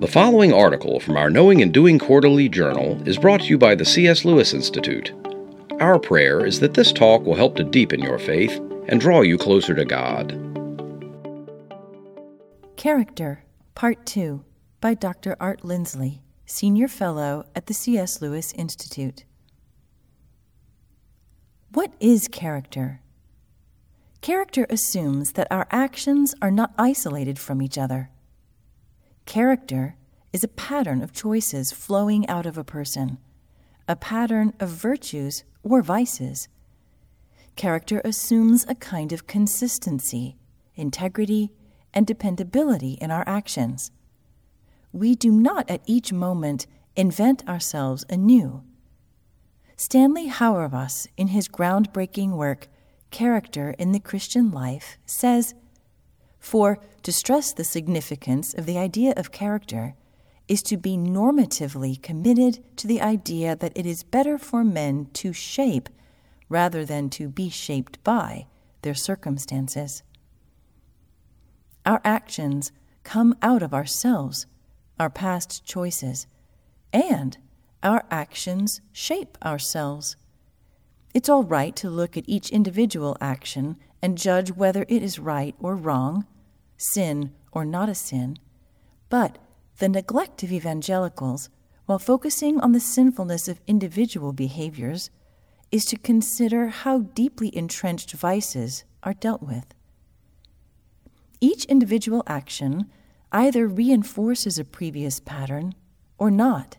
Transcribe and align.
The 0.00 0.08
following 0.08 0.54
article 0.54 0.98
from 0.98 1.18
our 1.18 1.28
Knowing 1.28 1.60
and 1.60 1.74
Doing 1.74 1.98
Quarterly 1.98 2.48
Journal 2.48 3.06
is 3.06 3.18
brought 3.18 3.42
to 3.42 3.46
you 3.48 3.58
by 3.58 3.74
the 3.74 3.84
C.S. 3.84 4.24
Lewis 4.24 4.54
Institute. 4.54 5.12
Our 5.78 5.98
prayer 5.98 6.46
is 6.46 6.58
that 6.60 6.72
this 6.72 6.90
talk 6.90 7.20
will 7.20 7.34
help 7.34 7.54
to 7.56 7.64
deepen 7.64 8.00
your 8.00 8.18
faith 8.18 8.50
and 8.88 8.98
draw 8.98 9.20
you 9.20 9.36
closer 9.36 9.74
to 9.74 9.84
God. 9.84 10.30
Character, 12.78 13.44
Part 13.74 14.06
2, 14.06 14.42
by 14.80 14.94
Dr. 14.94 15.36
Art 15.38 15.66
Lindsley, 15.66 16.22
Senior 16.46 16.88
Fellow 16.88 17.44
at 17.54 17.66
the 17.66 17.74
C.S. 17.74 18.22
Lewis 18.22 18.54
Institute. 18.54 19.26
What 21.74 21.92
is 22.00 22.26
character? 22.26 23.02
Character 24.22 24.66
assumes 24.70 25.32
that 25.32 25.48
our 25.50 25.66
actions 25.70 26.34
are 26.40 26.50
not 26.50 26.72
isolated 26.78 27.38
from 27.38 27.60
each 27.60 27.76
other. 27.76 28.08
Character 29.30 29.94
is 30.32 30.42
a 30.42 30.48
pattern 30.48 31.02
of 31.02 31.12
choices 31.12 31.70
flowing 31.70 32.28
out 32.28 32.46
of 32.46 32.58
a 32.58 32.64
person, 32.64 33.18
a 33.86 33.94
pattern 33.94 34.54
of 34.58 34.70
virtues 34.70 35.44
or 35.62 35.82
vices. 35.82 36.48
Character 37.54 38.02
assumes 38.04 38.66
a 38.66 38.74
kind 38.74 39.12
of 39.12 39.28
consistency, 39.28 40.36
integrity, 40.74 41.52
and 41.94 42.08
dependability 42.08 42.94
in 42.94 43.12
our 43.12 43.22
actions. 43.24 43.92
We 44.92 45.14
do 45.14 45.30
not 45.30 45.70
at 45.70 45.84
each 45.86 46.12
moment 46.12 46.66
invent 46.96 47.48
ourselves 47.48 48.04
anew. 48.10 48.64
Stanley 49.76 50.28
Hauerwas, 50.28 51.06
in 51.16 51.28
his 51.28 51.46
groundbreaking 51.46 52.32
work, 52.32 52.66
Character 53.12 53.76
in 53.78 53.92
the 53.92 54.00
Christian 54.00 54.50
Life, 54.50 54.98
says 55.06 55.54
for 56.40 56.78
to 57.02 57.12
stress 57.12 57.52
the 57.52 57.64
significance 57.64 58.54
of 58.54 58.66
the 58.66 58.78
idea 58.78 59.12
of 59.16 59.30
character 59.30 59.94
is 60.48 60.62
to 60.64 60.76
be 60.76 60.96
normatively 60.96 62.02
committed 62.02 62.64
to 62.76 62.88
the 62.88 63.00
idea 63.00 63.54
that 63.54 63.76
it 63.76 63.86
is 63.86 64.02
better 64.02 64.36
for 64.36 64.64
men 64.64 65.06
to 65.12 65.32
shape 65.32 65.88
rather 66.48 66.84
than 66.84 67.08
to 67.08 67.28
be 67.28 67.48
shaped 67.48 68.02
by 68.02 68.46
their 68.82 68.94
circumstances. 68.94 70.02
Our 71.86 72.00
actions 72.04 72.72
come 73.04 73.36
out 73.42 73.62
of 73.62 73.72
ourselves, 73.72 74.46
our 74.98 75.10
past 75.10 75.64
choices, 75.64 76.26
and 76.92 77.38
our 77.82 78.04
actions 78.10 78.80
shape 78.92 79.38
ourselves. 79.44 80.16
It's 81.12 81.28
all 81.28 81.42
right 81.42 81.74
to 81.76 81.90
look 81.90 82.16
at 82.16 82.28
each 82.28 82.50
individual 82.50 83.16
action 83.20 83.76
and 84.00 84.16
judge 84.16 84.52
whether 84.52 84.84
it 84.88 85.02
is 85.02 85.18
right 85.18 85.54
or 85.58 85.74
wrong, 85.74 86.26
sin 86.76 87.32
or 87.52 87.64
not 87.64 87.88
a 87.88 87.94
sin, 87.94 88.38
but 89.08 89.38
the 89.78 89.88
neglect 89.88 90.42
of 90.42 90.52
evangelicals, 90.52 91.48
while 91.86 91.98
focusing 91.98 92.60
on 92.60 92.72
the 92.72 92.80
sinfulness 92.80 93.48
of 93.48 93.60
individual 93.66 94.32
behaviors, 94.32 95.10
is 95.72 95.84
to 95.86 95.96
consider 95.96 96.68
how 96.68 97.00
deeply 97.00 97.54
entrenched 97.56 98.12
vices 98.12 98.84
are 99.02 99.14
dealt 99.14 99.42
with. 99.42 99.74
Each 101.40 101.64
individual 101.64 102.22
action 102.26 102.90
either 103.32 103.66
reinforces 103.66 104.58
a 104.58 104.64
previous 104.64 105.18
pattern 105.18 105.74
or 106.18 106.30
not. 106.30 106.76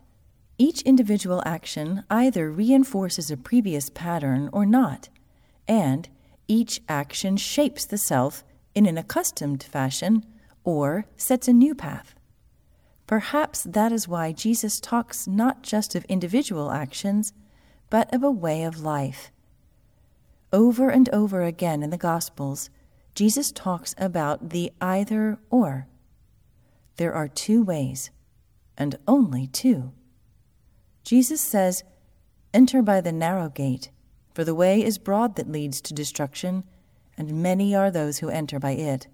Each 0.64 0.80
individual 0.82 1.42
action 1.44 2.04
either 2.08 2.48
reinforces 2.48 3.32
a 3.32 3.36
previous 3.36 3.90
pattern 3.90 4.48
or 4.52 4.64
not, 4.64 5.08
and 5.66 6.08
each 6.46 6.80
action 6.88 7.36
shapes 7.36 7.84
the 7.84 7.98
self 7.98 8.44
in 8.72 8.86
an 8.86 8.96
accustomed 8.96 9.64
fashion 9.64 10.24
or 10.62 11.06
sets 11.16 11.48
a 11.48 11.52
new 11.52 11.74
path. 11.74 12.14
Perhaps 13.08 13.64
that 13.64 13.90
is 13.90 14.06
why 14.06 14.30
Jesus 14.30 14.78
talks 14.78 15.26
not 15.26 15.64
just 15.64 15.96
of 15.96 16.04
individual 16.04 16.70
actions, 16.70 17.32
but 17.90 18.14
of 18.14 18.22
a 18.22 18.30
way 18.30 18.62
of 18.62 18.84
life. 18.84 19.32
Over 20.52 20.90
and 20.90 21.08
over 21.08 21.42
again 21.42 21.82
in 21.82 21.90
the 21.90 21.98
Gospels, 21.98 22.70
Jesus 23.16 23.50
talks 23.50 23.96
about 23.98 24.50
the 24.50 24.70
either 24.80 25.40
or. 25.50 25.88
There 26.98 27.14
are 27.14 27.26
two 27.26 27.64
ways, 27.64 28.12
and 28.78 28.96
only 29.08 29.48
two. 29.48 29.90
Jesus 31.02 31.40
says, 31.40 31.84
Enter 32.54 32.82
by 32.82 33.00
the 33.00 33.12
narrow 33.12 33.48
gate, 33.48 33.90
for 34.34 34.44
the 34.44 34.54
way 34.54 34.82
is 34.82 34.98
broad 34.98 35.36
that 35.36 35.50
leads 35.50 35.80
to 35.82 35.94
destruction, 35.94 36.64
and 37.16 37.42
many 37.42 37.74
are 37.74 37.90
those 37.90 38.18
who 38.18 38.28
enter 38.28 38.58
by 38.58 38.72
it. 38.72 39.06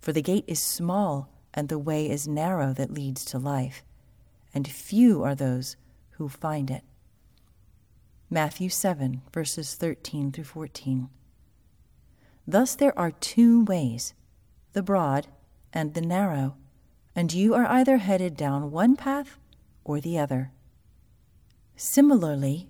For 0.00 0.12
the 0.12 0.22
gate 0.22 0.44
is 0.46 0.60
small, 0.60 1.28
and 1.54 1.68
the 1.68 1.78
way 1.78 2.08
is 2.08 2.26
narrow 2.26 2.72
that 2.74 2.92
leads 2.92 3.24
to 3.26 3.38
life, 3.38 3.82
and 4.54 4.66
few 4.66 5.22
are 5.22 5.34
those 5.34 5.76
who 6.12 6.28
find 6.28 6.70
it. 6.70 6.82
Matthew 8.30 8.68
7, 8.68 9.22
verses 9.32 9.74
13 9.74 10.32
through 10.32 10.44
14. 10.44 11.08
Thus 12.46 12.74
there 12.74 12.98
are 12.98 13.10
two 13.10 13.64
ways, 13.64 14.14
the 14.72 14.82
broad 14.82 15.28
and 15.72 15.94
the 15.94 16.00
narrow, 16.00 16.56
and 17.14 17.32
you 17.32 17.54
are 17.54 17.66
either 17.66 17.98
headed 17.98 18.36
down 18.36 18.70
one 18.70 18.96
path 18.96 19.38
or 19.84 20.00
the 20.00 20.18
other. 20.18 20.50
Similarly, 21.76 22.68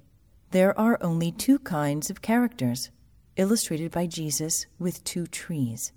there 0.50 0.78
are 0.78 0.98
only 1.00 1.32
two 1.32 1.58
kinds 1.58 2.10
of 2.10 2.22
characters 2.22 2.90
illustrated 3.36 3.90
by 3.90 4.06
Jesus 4.06 4.66
with 4.78 5.02
two 5.04 5.26
trees. 5.26 5.92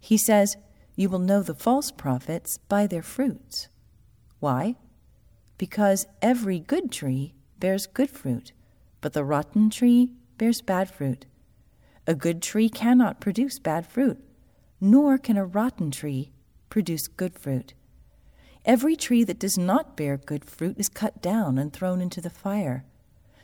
He 0.00 0.16
says, 0.16 0.56
You 0.96 1.08
will 1.08 1.18
know 1.18 1.42
the 1.42 1.54
false 1.54 1.90
prophets 1.90 2.58
by 2.68 2.86
their 2.86 3.02
fruits. 3.02 3.68
Why? 4.40 4.76
Because 5.56 6.06
every 6.22 6.60
good 6.60 6.92
tree 6.92 7.34
bears 7.58 7.86
good 7.86 8.10
fruit, 8.10 8.52
but 9.00 9.12
the 9.12 9.24
rotten 9.24 9.70
tree 9.70 10.12
bears 10.38 10.60
bad 10.60 10.90
fruit. 10.90 11.26
A 12.06 12.14
good 12.14 12.40
tree 12.40 12.68
cannot 12.68 13.20
produce 13.20 13.58
bad 13.58 13.86
fruit, 13.86 14.18
nor 14.80 15.18
can 15.18 15.36
a 15.36 15.44
rotten 15.44 15.90
tree 15.90 16.30
produce 16.70 17.08
good 17.08 17.38
fruit. 17.38 17.74
Every 18.68 18.96
tree 18.96 19.24
that 19.24 19.38
does 19.38 19.56
not 19.56 19.96
bear 19.96 20.18
good 20.18 20.44
fruit 20.44 20.76
is 20.78 20.90
cut 20.90 21.22
down 21.22 21.56
and 21.56 21.72
thrown 21.72 22.02
into 22.02 22.20
the 22.20 22.28
fire. 22.28 22.84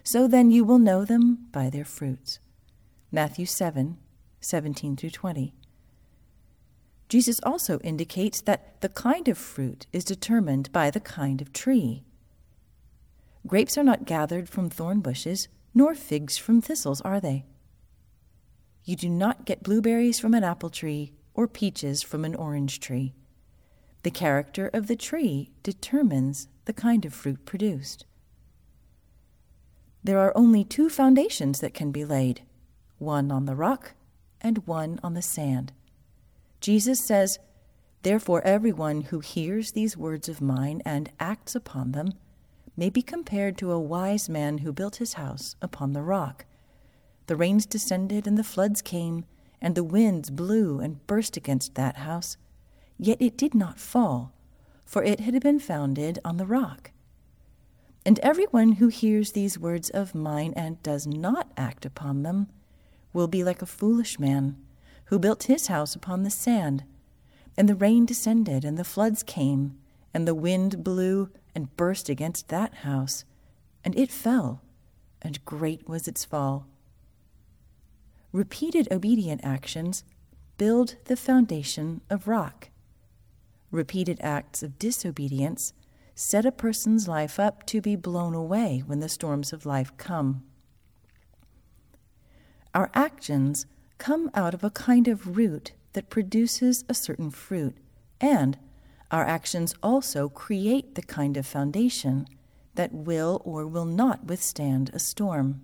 So 0.03 0.29
then 0.29 0.51
you 0.51 0.65
will 0.65 0.79
know 0.79 1.07
them 1.07 1.47
by 1.51 1.71
their 1.71 1.87
fruits. 1.87 2.41
Matthew 3.11 3.47
7 3.47 3.97
17 4.43 4.97
through 4.97 5.09
20. 5.09 5.55
Jesus 7.09 7.41
also 7.43 7.79
indicates 7.79 8.43
that 8.43 8.83
the 8.83 8.91
kind 8.91 9.27
of 9.27 9.39
fruit 9.39 9.87
is 9.95 10.05
determined 10.05 10.71
by 10.73 10.91
the 10.91 11.01
kind 11.01 11.41
of 11.41 11.55
tree. 11.55 12.05
Grapes 13.47 13.79
are 13.79 13.85
not 13.85 14.05
gathered 14.05 14.51
from 14.51 14.69
thorn 14.69 15.01
bushes, 15.01 15.49
nor 15.73 15.95
figs 15.95 16.37
from 16.37 16.61
thistles, 16.61 17.01
are 17.01 17.21
they? 17.21 17.47
You 18.85 18.95
do 18.97 19.09
not 19.09 19.47
get 19.47 19.63
blueberries 19.63 20.21
from 20.21 20.35
an 20.35 20.45
apple 20.45 20.69
tree 20.69 21.15
or 21.33 21.49
peaches 21.49 22.03
from 22.03 22.27
an 22.27 22.35
orange 22.35 22.79
tree. 22.79 23.15
The 24.05 24.11
character 24.11 24.69
of 24.75 24.87
the 24.87 24.97
tree 24.97 25.51
determines 25.63 26.49
the 26.67 26.75
kind 26.75 27.07
of 27.07 27.15
fruit 27.15 27.47
produced. 27.47 28.05
There 30.05 30.19
are 30.19 30.37
only 30.37 30.63
two 30.63 30.91
foundations 30.91 31.61
that 31.61 31.73
can 31.73 31.91
be 31.91 32.05
laid 32.05 32.43
one 32.99 33.31
on 33.31 33.47
the 33.47 33.57
rock 33.57 33.95
and 34.43 34.67
one 34.67 35.01
on 35.03 35.15
the 35.15 35.23
sand. 35.23 35.73
Jesus 36.61 37.01
says, 37.01 37.39
Therefore, 38.03 38.43
everyone 38.43 39.03
who 39.03 39.21
hears 39.21 39.73
these 39.73 39.97
words 39.97 40.29
of 40.29 40.43
mine 40.43 40.83
and 40.85 41.11
acts 41.19 41.55
upon 41.55 41.93
them 41.93 42.13
may 42.77 42.91
be 42.91 43.01
compared 43.01 43.57
to 43.57 43.73
a 43.73 43.81
wise 43.81 44.29
man 44.29 44.59
who 44.59 44.73
built 44.73 44.97
his 44.97 45.15
house 45.15 45.57
upon 45.63 45.95
the 45.95 46.03
rock. 46.03 46.45
The 47.27 47.37
rains 47.37 47.65
descended, 47.65 48.27
and 48.27 48.37
the 48.37 48.45
floods 48.45 48.83
came, 48.83 49.25
and 49.63 49.75
the 49.75 49.83
winds 49.83 50.29
blew 50.29 50.79
and 50.79 51.07
burst 51.07 51.39
against 51.39 51.75
that 51.77 51.97
house, 51.97 52.37
yet 52.99 53.21
it 53.21 53.37
did 53.37 53.55
not 53.55 53.79
fall, 53.79 54.33
for 54.85 55.03
it 55.03 55.21
had 55.21 55.41
been 55.43 55.59
founded 55.59 56.19
on 56.25 56.37
the 56.37 56.47
rock. 56.47 56.93
And 58.07 58.19
everyone 58.21 58.73
who 58.73 58.89
hears 58.89 59.33
these 59.33 59.59
words 59.59 59.89
of 59.91 60.15
mine 60.15 60.53
and 60.57 60.83
does 60.83 61.07
not 61.07 61.51
act 61.57 61.87
upon 61.87 62.23
them 62.23 62.49
will 63.13 63.29
be 63.29 63.43
like 63.43 63.63
a 63.63 63.67
foolish 63.67 64.19
man 64.19 64.57
who 65.07 65.19
built 65.19 65.45
his 65.45 65.69
house 65.69 65.95
upon 65.95 66.23
the 66.23 66.31
sand. 66.31 66.85
And 67.57 67.69
the 67.69 67.75
rain 67.75 68.05
descended, 68.05 68.65
and 68.65 68.77
the 68.77 68.85
floods 68.85 69.23
came, 69.23 69.79
and 70.13 70.27
the 70.27 70.35
wind 70.35 70.83
blew 70.83 71.31
and 71.55 71.75
burst 71.77 72.09
against 72.09 72.49
that 72.49 72.75
house, 72.77 73.25
and 73.85 73.97
it 73.97 74.11
fell, 74.11 74.61
and 75.23 75.45
great 75.45 75.89
was 75.89 76.09
its 76.09 76.25
fall. 76.25 76.67
Repeated 78.33 78.89
obedient 78.91 79.41
actions 79.45 80.03
build 80.59 80.97
the 81.05 81.17
foundation 81.17 82.01
of 82.11 82.27
rock. 82.27 82.71
Repeated 83.75 84.21
acts 84.21 84.63
of 84.63 84.79
disobedience 84.79 85.73
set 86.15 86.47
a 86.47 86.53
person's 86.53 87.09
life 87.09 87.41
up 87.41 87.67
to 87.67 87.81
be 87.81 87.97
blown 87.97 88.33
away 88.33 88.85
when 88.87 89.01
the 89.01 89.09
storms 89.09 89.53
of 89.53 89.67
life 89.67 89.91
come. 89.97 90.45
Our 92.73 92.89
actions 92.95 93.67
come 93.99 94.31
out 94.33 94.55
of 94.55 94.63
a 94.63 94.71
kind 94.71 95.09
of 95.09 95.37
root 95.37 95.73
that 95.93 96.09
produces 96.09 96.85
a 96.89 96.95
certain 96.95 97.33
fruit, 97.33 97.77
and 98.21 98.57
our 99.11 99.25
actions 99.25 99.75
also 99.83 100.29
create 100.29 100.95
the 100.95 101.03
kind 101.03 101.37
of 101.37 101.45
foundation 101.45 102.29
that 102.77 102.93
will 102.95 103.43
or 103.45 103.67
will 103.67 103.87
not 103.87 104.27
withstand 104.27 104.89
a 104.95 105.01
storm. 105.01 105.63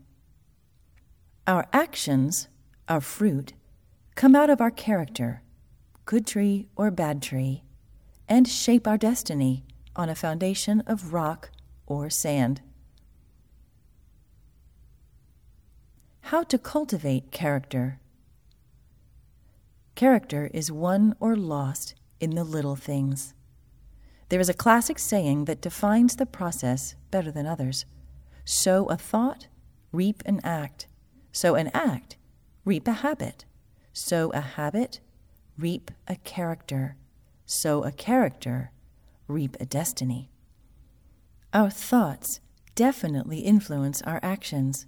Our 1.47 1.69
actions, 1.73 2.49
our 2.89 3.01
fruit, 3.01 3.53
come 4.17 4.35
out 4.35 4.51
of 4.51 4.61
our 4.61 4.73
character, 4.73 5.43
good 6.07 6.27
tree 6.27 6.67
or 6.75 6.91
bad 6.91 7.23
tree, 7.23 7.63
and 8.31 8.49
shape 8.49 8.87
our 8.87 8.97
destiny 8.97 9.65
on 9.95 10.09
a 10.09 10.15
foundation 10.15 10.81
of 10.87 11.13
rock 11.13 11.51
or 11.87 12.09
sand. 12.09 12.63
How 16.23 16.45
to 16.45 16.57
cultivate 16.57 17.33
character. 17.33 17.99
Character 19.97 20.49
is 20.55 20.71
won 20.73 21.17
or 21.21 21.37
lost 21.37 21.95
in 22.21 22.31
the 22.31 22.45
little 22.45 22.77
things. 22.77 23.35
There 24.29 24.41
is 24.41 24.49
a 24.49 24.55
classic 24.55 25.01
saying 25.01 25.47
that 25.47 25.61
defines 25.61 26.17
the 26.17 26.25
process 26.25 26.95
better 27.11 27.33
than 27.33 27.47
others 27.47 27.85
sow 28.51 28.87
a 28.87 28.97
thought, 28.97 29.47
reap 29.93 30.23
an 30.27 30.41
act. 30.43 30.87
Sow 31.33 31.55
an 31.55 31.71
act, 31.73 32.17
reap 32.65 32.89
a 32.89 32.93
habit. 32.93 33.45
Sow 33.93 34.31
a 34.31 34.41
habit, 34.41 35.01
reap 35.57 35.91
a 36.09 36.17
character. 36.17 36.97
Sow 37.53 37.83
a 37.83 37.91
character, 37.91 38.71
reap 39.27 39.57
a 39.59 39.67
destiny. 39.67 40.31
Our 41.53 41.69
thoughts 41.69 42.39
definitely 42.77 43.41
influence 43.41 44.01
our 44.03 44.21
actions. 44.23 44.87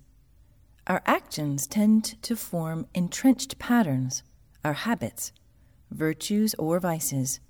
Our 0.87 1.03
actions 1.05 1.67
tend 1.67 2.23
to 2.23 2.37
form 2.37 2.87
entrenched 2.95 3.59
patterns, 3.59 4.23
our 4.65 4.75
habits, 4.75 5.33
virtues 5.91 6.55
or 6.55 6.79
vices. 6.79 7.41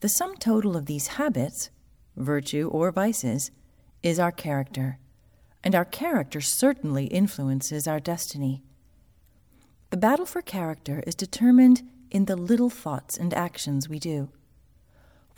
The 0.00 0.08
sum 0.08 0.36
total 0.38 0.78
of 0.78 0.86
these 0.86 1.18
habits, 1.18 1.68
virtue 2.16 2.70
or 2.72 2.90
vices, 2.90 3.50
is 4.02 4.18
our 4.18 4.32
character, 4.32 4.98
and 5.62 5.74
our 5.74 5.84
character 5.84 6.40
certainly 6.40 7.04
influences 7.04 7.86
our 7.86 8.00
destiny. 8.00 8.62
The 9.90 9.98
battle 9.98 10.24
for 10.24 10.40
character 10.40 11.04
is 11.06 11.14
determined 11.14 11.82
in 12.12 12.26
the 12.26 12.36
little 12.36 12.70
thoughts 12.70 13.16
and 13.16 13.32
actions 13.32 13.88
we 13.88 13.98
do. 13.98 14.28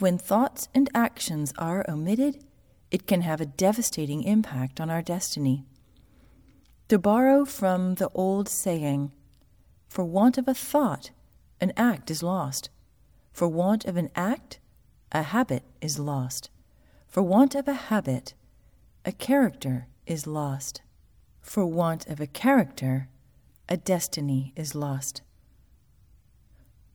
When 0.01 0.19
thoughts 0.19 0.69
and 0.75 0.91
actions 0.93 1.55
are 1.57 1.85
omitted, 1.89 2.45
it 2.91 3.07
can 3.07 3.21
have 3.21 3.41
a 3.41 3.47
devastating 3.47 4.25
impact 4.25 4.81
on 4.81 4.91
our 4.91 5.01
destiny. 5.01 5.65
To 6.89 6.99
borrow 6.99 7.45
from 7.45 7.95
the 7.95 8.11
old 8.13 8.49
saying, 8.49 9.13
for 9.89 10.05
want 10.05 10.37
of 10.37 10.49
a 10.49 10.55
thought, 10.55 11.13
an 11.61 11.73
act 11.77 12.11
is 12.11 12.23
lost. 12.23 12.69
For 13.33 13.47
want 13.47 13.85
of 13.85 13.97
an 13.97 14.11
act, 14.17 14.59
a 15.13 15.23
habit 15.23 15.63
is 15.81 16.01
lost. 16.01 16.51
For 17.07 17.23
want 17.23 17.55
of 17.55 17.69
a 17.69 17.75
habit, 17.75 18.35
a 19.05 19.13
character 19.13 19.87
is 20.07 20.27
lost. 20.27 20.83
For 21.41 21.65
want 21.65 22.09
of 22.09 22.21
a 22.21 22.27
character, 22.27 23.09
a 23.69 23.77
destiny 23.77 24.53
is 24.57 24.75
lost. 24.75 25.23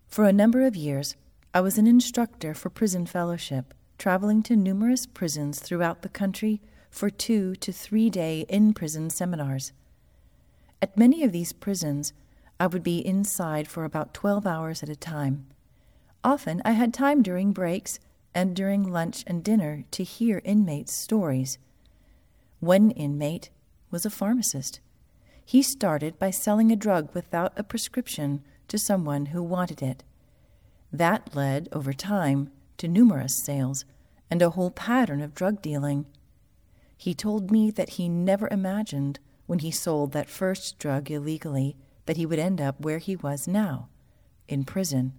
For 0.09 0.25
a 0.25 0.33
number 0.33 0.65
of 0.65 0.75
years, 0.75 1.15
I 1.53 1.61
was 1.61 1.77
an 1.77 1.85
instructor 1.85 2.55
for 2.55 2.71
prison 2.71 3.05
fellowship 3.05 3.75
traveling 3.99 4.41
to 4.43 4.55
numerous 4.55 5.05
prisons 5.05 5.59
throughout 5.59 6.01
the 6.01 6.09
country 6.09 6.61
for 6.89 7.11
two 7.11 7.55
to 7.57 7.71
three 7.71 8.09
day 8.09 8.43
in 8.49 8.73
prison 8.73 9.11
seminars. 9.11 9.71
At 10.81 10.97
many 10.97 11.23
of 11.23 11.31
these 11.31 11.53
prisons, 11.53 12.13
I 12.59 12.65
would 12.65 12.81
be 12.81 13.05
inside 13.05 13.67
for 13.67 13.85
about 13.85 14.15
12 14.15 14.47
hours 14.47 14.81
at 14.81 14.89
a 14.89 14.95
time. 14.95 15.45
Often 16.23 16.63
I 16.65 16.71
had 16.71 16.91
time 16.91 17.21
during 17.21 17.51
breaks 17.51 17.99
and 18.33 18.55
during 18.55 18.91
lunch 18.91 19.23
and 19.27 19.43
dinner 19.43 19.83
to 19.91 20.03
hear 20.03 20.41
inmates' 20.43 20.91
stories. 20.91 21.59
One 22.59 22.89
inmate 22.91 23.51
was 23.91 24.07
a 24.07 24.09
pharmacist. 24.09 24.79
He 25.45 25.61
started 25.61 26.17
by 26.17 26.31
selling 26.31 26.71
a 26.71 26.75
drug 26.75 27.13
without 27.13 27.53
a 27.55 27.63
prescription 27.63 28.43
to 28.69 28.77
someone 28.77 29.27
who 29.27 29.43
wanted 29.43 29.81
it. 29.81 30.03
That 30.91 31.35
led, 31.35 31.69
over 31.71 31.93
time, 31.93 32.51
to 32.77 32.87
numerous 32.87 33.35
sales 33.43 33.85
and 34.31 34.41
a 34.41 34.51
whole 34.51 34.71
pattern 34.71 35.21
of 35.21 35.35
drug 35.35 35.61
dealing. 35.61 36.05
He 36.97 37.13
told 37.13 37.51
me 37.51 37.71
that 37.71 37.91
he 37.91 38.09
never 38.09 38.47
imagined, 38.49 39.19
when 39.45 39.59
he 39.59 39.71
sold 39.71 40.11
that 40.11 40.29
first 40.29 40.77
drug 40.79 41.09
illegally, 41.09 41.75
that 42.05 42.17
he 42.17 42.25
would 42.25 42.39
end 42.39 42.59
up 42.59 42.79
where 42.81 42.97
he 42.97 43.15
was 43.15 43.47
now, 43.47 43.89
in 44.47 44.63
prison. 44.63 45.13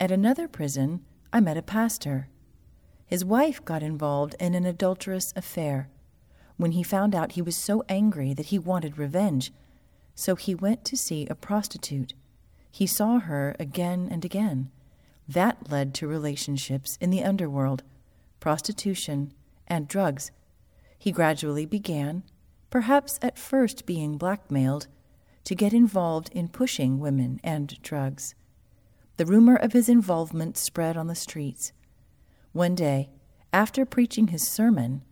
At 0.00 0.10
another 0.10 0.48
prison, 0.48 1.04
I 1.32 1.40
met 1.40 1.56
a 1.56 1.62
pastor. 1.62 2.28
His 3.06 3.24
wife 3.24 3.64
got 3.64 3.82
involved 3.82 4.34
in 4.40 4.54
an 4.54 4.66
adulterous 4.66 5.32
affair. 5.36 5.88
When 6.56 6.72
he 6.72 6.82
found 6.82 7.14
out, 7.14 7.32
he 7.32 7.42
was 7.42 7.56
so 7.56 7.82
angry 7.88 8.34
that 8.34 8.46
he 8.46 8.58
wanted 8.58 8.98
revenge, 8.98 9.52
so 10.14 10.36
he 10.36 10.54
went 10.54 10.84
to 10.84 10.96
see 10.96 11.26
a 11.26 11.34
prostitute. 11.34 12.14
He 12.70 12.86
saw 12.86 13.20
her 13.20 13.54
again 13.58 14.08
and 14.10 14.24
again. 14.24 14.70
That 15.28 15.70
led 15.70 15.94
to 15.94 16.06
relationships 16.06 16.98
in 17.00 17.10
the 17.10 17.24
underworld, 17.24 17.82
prostitution, 18.40 19.32
and 19.66 19.88
drugs. 19.88 20.30
He 20.98 21.12
gradually 21.12 21.66
began, 21.66 22.22
perhaps 22.70 23.18
at 23.22 23.38
first 23.38 23.86
being 23.86 24.16
blackmailed, 24.16 24.86
to 25.44 25.54
get 25.54 25.72
involved 25.72 26.30
in 26.32 26.48
pushing 26.48 26.98
women 26.98 27.40
and 27.44 27.80
drugs. 27.82 28.34
The 29.16 29.26
rumor 29.26 29.56
of 29.56 29.72
his 29.72 29.88
involvement 29.88 30.56
spread 30.56 30.96
on 30.96 31.06
the 31.06 31.14
streets. 31.14 31.72
One 32.52 32.74
day, 32.74 33.10
after 33.52 33.84
preaching 33.84 34.28
his 34.28 34.48
sermon, 34.48 35.02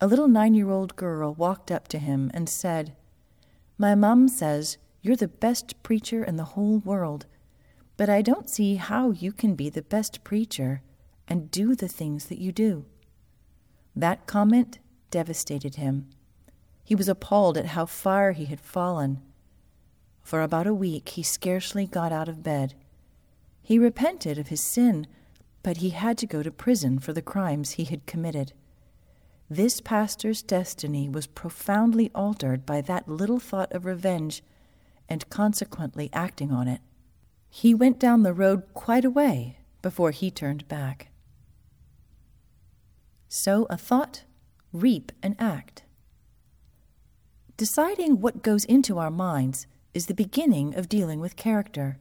a 0.00 0.06
little 0.06 0.28
nine 0.28 0.54
year 0.54 0.70
old 0.70 0.96
girl 0.96 1.34
walked 1.34 1.70
up 1.70 1.88
to 1.88 1.98
him 1.98 2.30
and 2.32 2.48
said, 2.48 2.96
My 3.82 3.96
mom 3.96 4.28
says 4.28 4.78
you're 5.00 5.16
the 5.16 5.26
best 5.26 5.82
preacher 5.82 6.22
in 6.22 6.36
the 6.36 6.52
whole 6.54 6.78
world 6.78 7.26
but 7.96 8.08
I 8.08 8.22
don't 8.22 8.48
see 8.48 8.76
how 8.76 9.10
you 9.10 9.32
can 9.32 9.56
be 9.56 9.68
the 9.68 9.82
best 9.82 10.22
preacher 10.22 10.82
and 11.26 11.50
do 11.50 11.74
the 11.74 11.88
things 11.88 12.26
that 12.26 12.38
you 12.38 12.52
do. 12.52 12.84
That 13.96 14.28
comment 14.28 14.78
devastated 15.10 15.74
him. 15.74 16.10
He 16.84 16.94
was 16.94 17.08
appalled 17.08 17.58
at 17.58 17.74
how 17.74 17.86
far 17.86 18.30
he 18.32 18.44
had 18.44 18.60
fallen. 18.60 19.20
For 20.22 20.42
about 20.42 20.68
a 20.68 20.74
week 20.74 21.08
he 21.10 21.24
scarcely 21.24 21.84
got 21.84 22.12
out 22.12 22.28
of 22.28 22.44
bed. 22.44 22.74
He 23.62 23.80
repented 23.80 24.38
of 24.38 24.46
his 24.46 24.60
sin, 24.60 25.08
but 25.64 25.78
he 25.78 25.90
had 25.90 26.18
to 26.18 26.26
go 26.26 26.44
to 26.44 26.52
prison 26.52 27.00
for 27.00 27.12
the 27.12 27.20
crimes 27.20 27.72
he 27.72 27.84
had 27.84 28.06
committed. 28.06 28.52
This 29.48 29.80
pastor's 29.80 30.42
destiny 30.42 31.08
was 31.08 31.26
profoundly 31.26 32.10
altered 32.14 32.64
by 32.64 32.80
that 32.82 33.08
little 33.08 33.38
thought 33.38 33.72
of 33.72 33.84
revenge 33.84 34.42
and 35.08 35.28
consequently 35.28 36.08
acting 36.12 36.50
on 36.50 36.68
it. 36.68 36.80
He 37.50 37.74
went 37.74 37.98
down 37.98 38.22
the 38.22 38.32
road 38.32 38.62
quite 38.72 39.04
a 39.04 39.10
way 39.10 39.58
before 39.82 40.10
he 40.10 40.30
turned 40.30 40.66
back. 40.68 41.08
Sow 43.28 43.66
a 43.68 43.76
thought, 43.76 44.24
reap 44.72 45.12
an 45.22 45.36
act. 45.38 45.84
Deciding 47.56 48.20
what 48.20 48.42
goes 48.42 48.64
into 48.64 48.98
our 48.98 49.10
minds 49.10 49.66
is 49.92 50.06
the 50.06 50.14
beginning 50.14 50.74
of 50.74 50.88
dealing 50.88 51.20
with 51.20 51.36
character. 51.36 51.98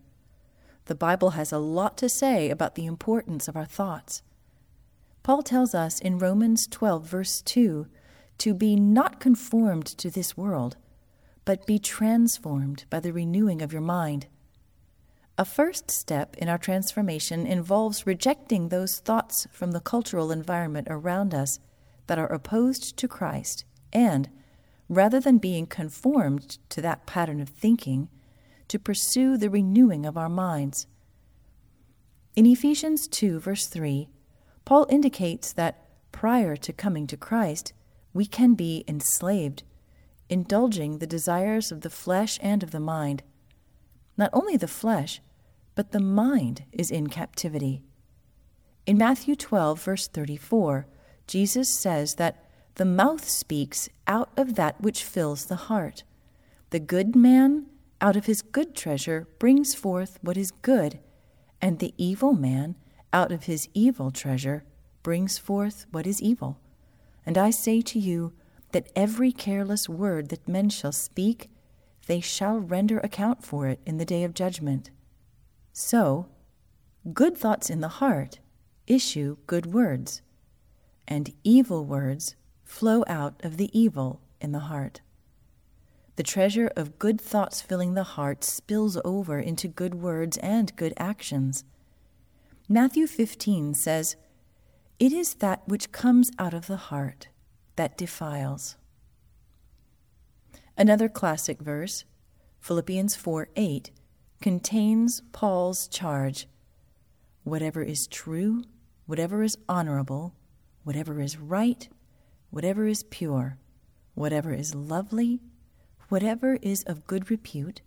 The 0.85 0.95
Bible 0.95 1.31
has 1.31 1.51
a 1.51 1.59
lot 1.59 1.97
to 1.97 2.09
say 2.09 2.49
about 2.49 2.75
the 2.75 2.85
importance 2.85 3.47
of 3.47 3.55
our 3.55 3.65
thoughts. 3.65 4.21
Paul 5.23 5.43
tells 5.43 5.75
us 5.75 5.99
in 5.99 6.17
Romans 6.17 6.67
12, 6.67 7.05
verse 7.05 7.41
2, 7.41 7.87
to 8.39 8.53
be 8.53 8.75
not 8.75 9.19
conformed 9.19 9.85
to 9.85 10.09
this 10.09 10.35
world, 10.35 10.77
but 11.45 11.67
be 11.67 11.77
transformed 11.79 12.85
by 12.89 12.99
the 12.99 13.13
renewing 13.13 13.61
of 13.61 13.71
your 13.71 13.81
mind 13.81 14.27
a 15.41 15.45
first 15.45 15.89
step 15.89 16.37
in 16.37 16.49
our 16.49 16.59
transformation 16.59 17.47
involves 17.47 18.05
rejecting 18.05 18.69
those 18.69 18.99
thoughts 18.99 19.47
from 19.51 19.71
the 19.71 19.79
cultural 19.79 20.31
environment 20.31 20.87
around 20.87 21.33
us 21.33 21.57
that 22.05 22.19
are 22.19 22.31
opposed 22.31 22.95
to 22.97 23.07
Christ 23.07 23.65
and, 23.91 24.29
rather 24.87 25.19
than 25.19 25.39
being 25.39 25.65
conformed 25.65 26.59
to 26.69 26.79
that 26.81 27.07
pattern 27.07 27.39
of 27.39 27.49
thinking, 27.49 28.07
to 28.67 28.77
pursue 28.77 29.35
the 29.35 29.49
renewing 29.49 30.05
of 30.05 30.15
our 30.15 30.29
minds. 30.29 30.85
In 32.35 32.45
Ephesians 32.45 33.07
2, 33.07 33.39
verse 33.39 33.65
3, 33.65 34.09
Paul 34.65 34.85
indicates 34.89 35.53
that 35.53 35.85
prior 36.11 36.55
to 36.55 36.73
coming 36.73 37.07
to 37.07 37.17
Christ, 37.17 37.73
we 38.13 38.25
can 38.25 38.53
be 38.53 38.83
enslaved, 38.87 39.63
indulging 40.29 40.97
the 40.97 41.07
desires 41.07 41.71
of 41.71 41.81
the 41.81 41.89
flesh 41.89 42.39
and 42.41 42.63
of 42.63 42.71
the 42.71 42.79
mind. 42.79 43.23
Not 44.17 44.29
only 44.33 44.57
the 44.57 44.67
flesh, 44.67 45.21
but 45.75 45.91
the 45.91 45.99
mind 45.99 46.63
is 46.71 46.91
in 46.91 47.07
captivity. 47.07 47.81
In 48.85 48.97
Matthew 48.97 49.35
12, 49.35 49.81
verse 49.81 50.07
34, 50.07 50.87
Jesus 51.27 51.77
says 51.77 52.15
that 52.15 52.45
the 52.75 52.85
mouth 52.85 53.27
speaks 53.27 53.89
out 54.07 54.29
of 54.35 54.55
that 54.55 54.81
which 54.81 55.03
fills 55.03 55.45
the 55.45 55.55
heart. 55.55 56.03
The 56.71 56.79
good 56.79 57.15
man, 57.15 57.67
out 57.99 58.15
of 58.15 58.25
his 58.25 58.41
good 58.41 58.75
treasure, 58.75 59.27
brings 59.39 59.75
forth 59.75 60.17
what 60.21 60.37
is 60.37 60.51
good, 60.51 60.99
and 61.61 61.79
the 61.79 61.93
evil 61.97 62.33
man, 62.33 62.75
out 63.13 63.31
of 63.31 63.43
his 63.43 63.69
evil 63.73 64.11
treasure 64.11 64.63
brings 65.03 65.37
forth 65.37 65.85
what 65.91 66.07
is 66.07 66.21
evil. 66.21 66.59
And 67.25 67.37
I 67.37 67.49
say 67.49 67.81
to 67.81 67.99
you 67.99 68.33
that 68.71 68.91
every 68.95 69.31
careless 69.31 69.89
word 69.89 70.29
that 70.29 70.47
men 70.47 70.69
shall 70.69 70.91
speak, 70.91 71.49
they 72.07 72.19
shall 72.19 72.59
render 72.59 72.99
account 72.99 73.43
for 73.43 73.67
it 73.67 73.79
in 73.85 73.97
the 73.97 74.05
day 74.05 74.23
of 74.23 74.33
judgment. 74.33 74.91
So, 75.73 76.27
good 77.13 77.37
thoughts 77.37 77.69
in 77.69 77.81
the 77.81 77.87
heart 77.87 78.39
issue 78.87 79.37
good 79.47 79.67
words, 79.67 80.21
and 81.07 81.33
evil 81.43 81.85
words 81.85 82.35
flow 82.63 83.03
out 83.07 83.39
of 83.43 83.57
the 83.57 83.69
evil 83.77 84.21
in 84.39 84.51
the 84.51 84.59
heart. 84.59 85.01
The 86.17 86.23
treasure 86.23 86.69
of 86.75 86.99
good 86.99 87.19
thoughts 87.19 87.61
filling 87.61 87.93
the 87.93 88.03
heart 88.03 88.43
spills 88.43 88.97
over 89.05 89.39
into 89.39 89.67
good 89.67 89.95
words 89.95 90.37
and 90.37 90.75
good 90.75 90.93
actions. 90.97 91.63
Matthew 92.71 93.05
15 93.05 93.73
says, 93.73 94.15
It 94.97 95.11
is 95.11 95.33
that 95.33 95.61
which 95.67 95.91
comes 95.91 96.31
out 96.39 96.53
of 96.53 96.67
the 96.67 96.77
heart 96.77 97.27
that 97.75 97.97
defiles. 97.97 98.77
Another 100.77 101.09
classic 101.09 101.59
verse, 101.59 102.05
Philippians 102.61 103.13
4 103.17 103.49
8, 103.57 103.91
contains 104.39 105.21
Paul's 105.33 105.89
charge 105.89 106.47
Whatever 107.43 107.83
is 107.83 108.07
true, 108.07 108.63
whatever 109.05 109.43
is 109.43 109.57
honorable, 109.67 110.33
whatever 110.85 111.19
is 111.19 111.37
right, 111.37 111.89
whatever 112.51 112.87
is 112.87 113.03
pure, 113.03 113.57
whatever 114.13 114.53
is 114.53 114.73
lovely, 114.73 115.41
whatever 116.07 116.57
is 116.61 116.83
of 116.83 117.05
good 117.05 117.29
repute, 117.29 117.81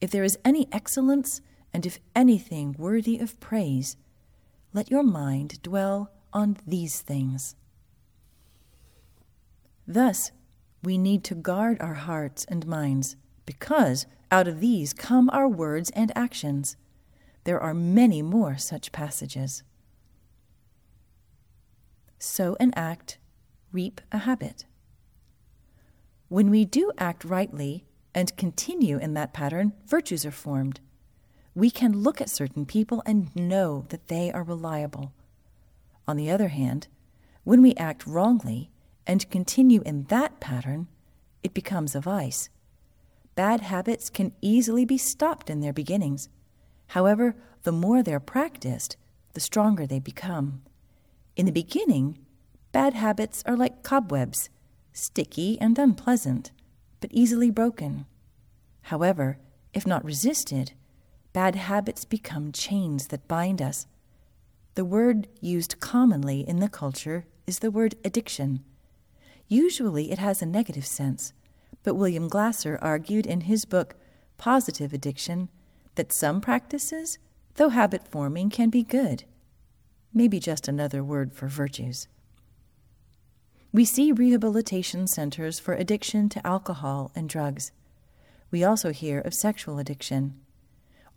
if 0.00 0.10
there 0.10 0.24
is 0.24 0.36
any 0.44 0.66
excellence, 0.72 1.40
and 1.72 1.86
if 1.86 2.00
anything 2.16 2.74
worthy 2.76 3.20
of 3.20 3.38
praise, 3.38 3.96
let 4.72 4.90
your 4.90 5.02
mind 5.02 5.62
dwell 5.62 6.10
on 6.32 6.56
these 6.66 7.00
things. 7.00 7.56
Thus, 9.86 10.32
we 10.82 10.98
need 10.98 11.24
to 11.24 11.34
guard 11.34 11.80
our 11.80 11.94
hearts 11.94 12.44
and 12.48 12.66
minds, 12.66 13.16
because 13.44 14.06
out 14.30 14.48
of 14.48 14.60
these 14.60 14.92
come 14.92 15.30
our 15.32 15.48
words 15.48 15.90
and 15.90 16.12
actions. 16.16 16.76
There 17.44 17.60
are 17.60 17.74
many 17.74 18.22
more 18.22 18.58
such 18.58 18.92
passages. 18.92 19.62
Sow 22.18 22.56
an 22.58 22.72
act, 22.74 23.18
reap 23.72 24.00
a 24.10 24.18
habit. 24.18 24.66
When 26.28 26.50
we 26.50 26.64
do 26.64 26.90
act 26.98 27.24
rightly 27.24 27.84
and 28.14 28.36
continue 28.36 28.98
in 28.98 29.14
that 29.14 29.32
pattern, 29.32 29.74
virtues 29.86 30.26
are 30.26 30.32
formed 30.32 30.80
we 31.56 31.70
can 31.70 32.02
look 32.02 32.20
at 32.20 32.28
certain 32.28 32.66
people 32.66 33.02
and 33.06 33.34
know 33.34 33.86
that 33.88 34.08
they 34.08 34.30
are 34.30 34.42
reliable. 34.42 35.14
On 36.06 36.18
the 36.18 36.30
other 36.30 36.48
hand, 36.48 36.86
when 37.44 37.62
we 37.62 37.74
act 37.76 38.06
wrongly 38.06 38.70
and 39.06 39.28
continue 39.30 39.80
in 39.86 40.04
that 40.04 40.38
pattern, 40.38 40.86
it 41.42 41.54
becomes 41.54 41.94
a 41.94 42.00
vice. 42.00 42.50
Bad 43.36 43.62
habits 43.62 44.10
can 44.10 44.32
easily 44.42 44.84
be 44.84 44.98
stopped 44.98 45.48
in 45.48 45.60
their 45.60 45.72
beginnings. 45.72 46.28
However, 46.88 47.34
the 47.62 47.72
more 47.72 48.02
they're 48.02 48.20
practiced, 48.20 48.98
the 49.32 49.40
stronger 49.40 49.86
they 49.86 49.98
become. 49.98 50.60
In 51.36 51.46
the 51.46 51.52
beginning, 51.52 52.18
bad 52.70 52.92
habits 52.92 53.42
are 53.46 53.56
like 53.56 53.82
cobwebs, 53.82 54.50
sticky 54.92 55.58
and 55.58 55.78
unpleasant, 55.78 56.52
but 57.00 57.10
easily 57.14 57.50
broken. 57.50 58.04
However, 58.82 59.38
if 59.72 59.86
not 59.86 60.04
resisted, 60.04 60.72
bad 61.36 61.54
habits 61.54 62.06
become 62.06 62.50
chains 62.50 63.08
that 63.08 63.28
bind 63.28 63.60
us. 63.60 63.86
The 64.74 64.86
word 64.86 65.28
used 65.42 65.80
commonly 65.80 66.40
in 66.40 66.60
the 66.60 66.68
culture 66.70 67.26
is 67.46 67.58
the 67.58 67.70
word 67.70 67.94
addiction. 68.02 68.64
Usually 69.46 70.10
it 70.10 70.18
has 70.18 70.40
a 70.40 70.46
negative 70.46 70.86
sense, 70.86 71.34
but 71.82 71.94
William 71.94 72.28
Glasser 72.28 72.78
argued 72.80 73.26
in 73.26 73.42
his 73.42 73.66
book 73.66 73.96
Positive 74.38 74.94
Addiction 74.94 75.50
that 75.96 76.10
some 76.10 76.40
practices, 76.40 77.18
though 77.56 77.68
habit 77.68 78.08
forming, 78.08 78.48
can 78.48 78.70
be 78.70 78.82
good. 78.82 79.24
Maybe 80.14 80.40
just 80.40 80.68
another 80.68 81.04
word 81.04 81.34
for 81.34 81.48
virtues. 81.48 82.08
We 83.74 83.84
see 83.84 84.10
rehabilitation 84.10 85.06
centers 85.06 85.58
for 85.58 85.74
addiction 85.74 86.30
to 86.30 86.46
alcohol 86.46 87.12
and 87.14 87.28
drugs. 87.28 87.72
We 88.50 88.64
also 88.64 88.90
hear 88.90 89.20
of 89.20 89.34
sexual 89.34 89.78
addiction. 89.78 90.40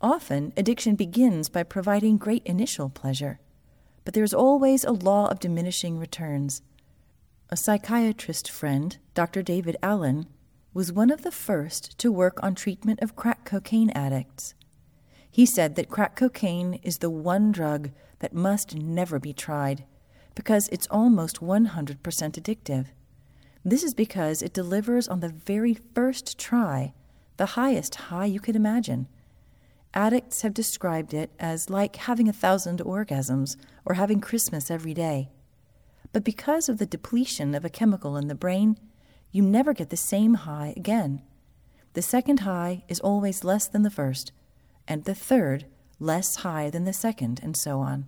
Often, 0.02 0.54
addiction 0.56 0.94
begins 0.96 1.50
by 1.50 1.62
providing 1.62 2.16
great 2.16 2.42
initial 2.46 2.88
pleasure, 2.88 3.38
but 4.04 4.14
there 4.14 4.24
is 4.24 4.32
always 4.32 4.82
a 4.82 4.92
law 4.92 5.28
of 5.28 5.40
diminishing 5.40 5.98
returns. 5.98 6.62
A 7.50 7.56
psychiatrist 7.56 8.50
friend, 8.50 8.96
Dr. 9.12 9.42
David 9.42 9.76
Allen, 9.82 10.26
was 10.72 10.90
one 10.92 11.10
of 11.10 11.22
the 11.22 11.30
first 11.30 11.98
to 11.98 12.10
work 12.10 12.42
on 12.42 12.54
treatment 12.54 13.00
of 13.02 13.14
crack 13.14 13.44
cocaine 13.44 13.90
addicts. 13.90 14.54
He 15.30 15.44
said 15.44 15.76
that 15.76 15.90
crack 15.90 16.16
cocaine 16.16 16.80
is 16.82 16.98
the 16.98 17.10
one 17.10 17.52
drug 17.52 17.90
that 18.20 18.32
must 18.32 18.74
never 18.74 19.18
be 19.18 19.34
tried 19.34 19.84
because 20.34 20.68
it's 20.68 20.86
almost 20.90 21.40
100% 21.40 21.98
addictive. 21.98 22.86
This 23.64 23.82
is 23.82 23.92
because 23.92 24.40
it 24.40 24.54
delivers 24.54 25.08
on 25.08 25.20
the 25.20 25.28
very 25.28 25.74
first 25.74 26.38
try 26.38 26.94
the 27.36 27.46
highest 27.46 27.94
high 27.94 28.26
you 28.26 28.40
could 28.40 28.56
imagine 28.56 29.08
Addicts 29.92 30.42
have 30.42 30.54
described 30.54 31.12
it 31.12 31.30
as 31.38 31.68
like 31.68 31.96
having 31.96 32.28
a 32.28 32.32
thousand 32.32 32.80
orgasms 32.80 33.56
or 33.84 33.94
having 33.94 34.20
Christmas 34.20 34.70
every 34.70 34.94
day. 34.94 35.30
But 36.12 36.24
because 36.24 36.68
of 36.68 36.78
the 36.78 36.86
depletion 36.86 37.54
of 37.54 37.64
a 37.64 37.70
chemical 37.70 38.16
in 38.16 38.28
the 38.28 38.34
brain, 38.34 38.78
you 39.32 39.42
never 39.42 39.72
get 39.74 39.90
the 39.90 39.96
same 39.96 40.34
high 40.34 40.74
again. 40.76 41.22
The 41.94 42.02
second 42.02 42.40
high 42.40 42.84
is 42.88 43.00
always 43.00 43.44
less 43.44 43.66
than 43.66 43.82
the 43.82 43.90
first, 43.90 44.32
and 44.86 45.04
the 45.04 45.14
third 45.14 45.66
less 45.98 46.36
high 46.36 46.70
than 46.70 46.84
the 46.84 46.92
second, 46.92 47.40
and 47.42 47.56
so 47.56 47.80
on. 47.80 48.06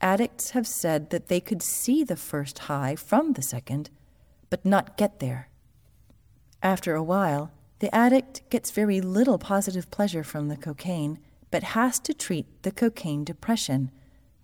Addicts 0.00 0.50
have 0.50 0.66
said 0.66 1.10
that 1.10 1.28
they 1.28 1.40
could 1.40 1.62
see 1.62 2.04
the 2.04 2.16
first 2.16 2.60
high 2.60 2.96
from 2.96 3.32
the 3.32 3.42
second, 3.42 3.90
but 4.50 4.64
not 4.64 4.96
get 4.96 5.20
there. 5.20 5.48
After 6.62 6.94
a 6.94 7.02
while, 7.02 7.52
the 7.80 7.94
addict 7.94 8.48
gets 8.50 8.70
very 8.70 9.00
little 9.00 9.38
positive 9.38 9.90
pleasure 9.90 10.22
from 10.22 10.48
the 10.48 10.56
cocaine, 10.56 11.18
but 11.50 11.62
has 11.62 11.98
to 11.98 12.14
treat 12.14 12.62
the 12.62 12.70
cocaine 12.70 13.24
depression, 13.24 13.90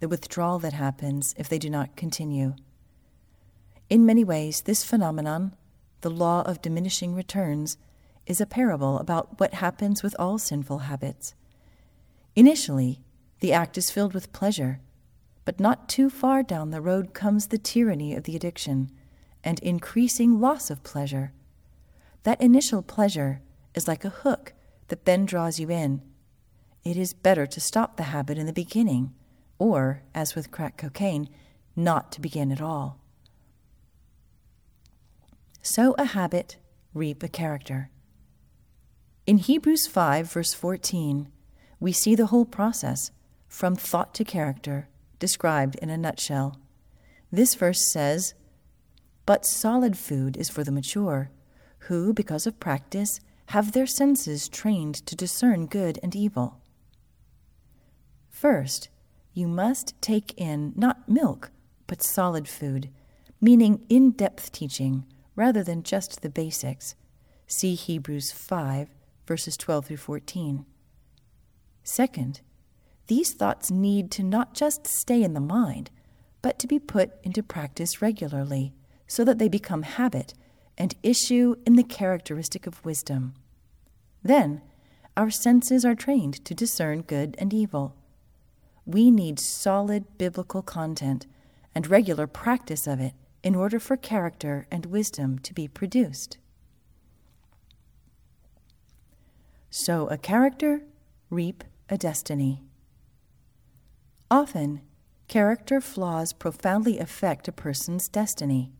the 0.00 0.09
withdrawal 0.09 0.59
that 0.59 0.73
happens 0.73 1.35
if 1.37 1.49
they 1.49 1.59
do 1.59 1.71
not 1.71 1.97
continue. 1.97 2.55
In 3.90 4.07
many 4.07 4.25
ways, 4.25 4.62
this 4.62 4.85
phenomenon, 4.85 5.55
the 6.00 6.11
law 6.11 6.43
of 6.43 6.62
diminishing 6.62 7.14
returns, 7.14 7.76
is 8.26 8.40
a 8.40 8.47
parable 8.47 8.99
about 8.99 9.38
what 9.38 9.55
happens 9.55 10.02
with 10.02 10.16
all 10.19 10.38
sinful 10.38 10.78
habits. 10.78 11.35
Initially, 12.35 13.00
the 13.40 13.52
act 13.52 13.76
is 13.76 13.90
filled 13.90 14.14
with 14.14 14.33
pleasure, 14.33 14.81
but 15.45 15.61
not 15.61 15.90
too 15.90 16.09
far 16.09 16.43
down 16.43 16.71
the 16.71 16.81
road 16.81 17.12
comes 17.12 17.49
the 17.49 17.59
tyranny 17.59 18.14
of 18.14 18.25
the 18.25 18.35
addiction 18.35 18.90
and 19.45 19.59
increasing 19.61 20.40
loss 20.40 20.71
of 20.71 20.83
pleasure 20.83 21.33
that 22.26 22.40
initial 22.40 22.83
pleasure 22.83 23.40
is 23.73 23.87
like 23.87 24.04
a 24.04 24.09
hook 24.09 24.52
that 24.88 25.04
then 25.04 25.25
draws 25.25 25.61
you 25.61 25.71
in. 25.71 26.02
It 26.83 26.97
is 26.97 27.14
better 27.14 27.47
to 27.47 27.61
stop 27.61 27.97
the 27.97 28.11
habit 28.11 28.37
in 28.37 28.47
the 28.47 28.52
beginning, 28.52 29.14
or, 29.61 30.02
as 30.12 30.35
with 30.35 30.50
crack 30.50 30.76
cocaine, 30.76 31.28
not 31.76 32.11
to 32.11 32.21
begin 32.21 32.50
at 32.50 32.61
all. 32.61 32.99
Sow 35.62 35.95
a 35.99 36.04
habit, 36.04 36.56
reap 36.92 37.23
a 37.23 37.28
character. 37.28 37.90
In 39.25 39.38
Hebrews 39.38 39.87
5, 39.87 40.28
verse 40.28 40.52
14, 40.52 41.28
we 41.78 41.92
see 41.92 42.16
the 42.16 42.26
whole 42.26 42.45
process, 42.45 43.12
from 43.47 43.76
thought 43.76 44.14
to 44.14 44.25
character, 44.25 44.88
described 45.21 45.76
in 45.76 45.90
a 45.90 45.97
nutshell. 45.97 46.59
This 47.30 47.54
verse 47.54 47.88
says, 47.92 48.35
But 49.26 49.47
solid 49.47 49.97
food 49.97 50.37
is 50.37 50.50
for 50.50 50.64
the 50.64 50.73
mature 50.73 51.30
who, 51.87 52.12
because 52.12 52.47
of 52.47 52.61
practice, 52.61 53.21
have 53.47 53.73
their 53.73 53.87
senses 53.87 54.49
trained 54.49 54.95
to 55.07 55.16
discern 55.16 55.66
good 55.66 55.99
and 56.02 56.14
evil. 56.14 56.61
First, 58.28 58.88
you 59.33 59.47
must 59.47 60.00
take 60.00 60.33
in 60.37 60.73
not 60.76 61.09
milk, 61.09 61.50
but 61.87 62.02
solid 62.02 62.49
food, 62.49 62.90
meaning 63.40 63.85
in 63.88 64.11
depth 64.11 64.50
teaching 64.52 65.05
rather 65.35 65.62
than 65.62 65.83
just 65.83 66.23
the 66.23 66.31
basics. 66.31 66.95
See 67.47 67.75
Hebrews 67.75 68.33
5, 68.33 68.88
verses 69.26 69.57
12 69.57 69.87
through 69.87 69.97
14. 69.99 70.66
Second, 71.85 72.40
these 73.07 73.33
thoughts 73.33 73.71
need 73.71 74.11
to 74.12 74.23
not 74.25 74.55
just 74.55 74.87
stay 74.87 75.23
in 75.23 75.35
the 75.35 75.40
mind, 75.40 75.90
but 76.43 76.59
to 76.59 76.66
be 76.66 76.78
put 76.78 77.12
into 77.23 77.43
practice 77.43 78.02
regularly 78.02 78.73
so 79.07 79.23
that 79.25 79.38
they 79.38 79.49
become 79.49 79.83
habit 79.83 80.35
and 80.78 80.95
issue 81.02 81.56
in 81.66 81.76
the 81.76 81.83
characteristic 81.83 82.66
of 82.66 82.85
wisdom. 82.85 83.35
Then, 84.23 84.62
our 85.16 85.30
senses 85.30 85.85
are 85.85 85.95
trained 85.95 86.45
to 86.45 86.54
discern 86.54 87.02
good 87.02 87.35
and 87.38 87.54
evil. 87.54 87.95
we 88.87 89.11
need 89.11 89.40
solid 89.40 90.16
biblical 90.16 90.62
content 90.62 91.26
and 91.75 91.88
regular 91.88 92.26
practice 92.26 92.87
of 92.87 93.00
it 93.00 93.12
in 93.42 93.54
order 93.54 93.78
for 93.80 93.97
character 93.97 94.66
and 94.71 94.87
wisdom 94.87 95.38
to 95.40 95.52
be 95.52 95.68
produced. 95.68 96.38
Sow 99.68 100.06
a 100.06 100.16
character, 100.16 100.83
reap 101.28 101.64
a 101.90 101.99
destiny. 101.99 102.62
Often, 104.30 104.80
character 105.28 105.80
flaws 105.80 106.33
profoundly 106.33 106.99
affect 106.99 107.49
a 107.49 107.52
person's 107.52 108.09
destiny. 108.09 108.73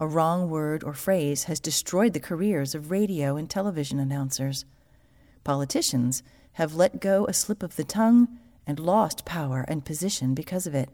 A 0.00 0.06
wrong 0.06 0.48
word 0.48 0.84
or 0.84 0.94
phrase 0.94 1.44
has 1.44 1.58
destroyed 1.58 2.12
the 2.12 2.20
careers 2.20 2.72
of 2.74 2.90
radio 2.90 3.36
and 3.36 3.50
television 3.50 3.98
announcers. 3.98 4.64
Politicians 5.42 6.22
have 6.52 6.74
let 6.74 7.00
go 7.00 7.26
a 7.26 7.32
slip 7.32 7.64
of 7.64 7.74
the 7.74 7.84
tongue 7.84 8.38
and 8.64 8.78
lost 8.78 9.24
power 9.24 9.64
and 9.66 9.84
position 9.84 10.34
because 10.34 10.68
of 10.68 10.74
it. 10.74 10.88